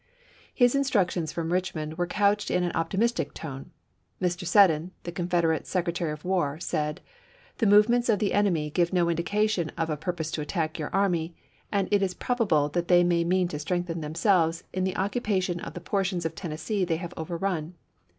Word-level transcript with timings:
His 0.51 0.73
instructions 0.73 1.31
from 1.31 1.53
Richmond 1.53 1.93
were 1.95 2.07
couched 2.07 2.49
in 2.49 2.63
an 2.63 2.71
optimistic 2.71 3.35
tone. 3.35 3.69
Mr. 4.19 4.47
Seddon, 4.47 4.89
the 5.03 5.11
Confederate 5.11 5.67
Sec 5.67 5.85
retary 5.85 6.11
of 6.11 6.25
War, 6.25 6.59
said:" 6.59 7.01
The 7.59 7.67
movements 7.67 8.09
of 8.09 8.17
the 8.17 8.33
enemy 8.33 8.71
give 8.71 8.91
no 8.91 9.11
indication 9.11 9.69
of 9.77 9.91
a 9.91 9.97
purpose 9.97 10.31
to 10.31 10.41
attack 10.41 10.79
your 10.79 10.89
army, 10.89 11.35
and 11.71 11.87
it 11.91 12.01
is 12.01 12.15
probable 12.15 12.67
that 12.69 12.87
they 12.87 13.03
may 13.03 13.23
mean 13.23 13.47
to 13.49 13.59
strengthen 13.59 13.99
GRANT 14.01 14.19
GENERAL 14.19 14.45
IN 14.47 14.51
CHIEF 14.53 14.63
327 14.63 14.63
themselves 14.63 14.63
in 14.73 14.83
the 14.85 14.95
occupation 14.97 15.59
of 15.59 15.73
the 15.75 15.87
portions 15.87 16.25
of 16.25 16.33
ch. 16.33 16.35
xm. 16.35 16.41
Tennessee 16.41 16.83
they 16.83 16.97
have 16.97 17.13
overrun. 17.15 17.75